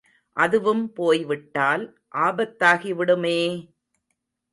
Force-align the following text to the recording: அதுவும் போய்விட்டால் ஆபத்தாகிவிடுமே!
அதுவும் 0.37 0.93
போய்விட்டால் 0.93 1.83
ஆபத்தாகிவிடுமே! 2.19 3.37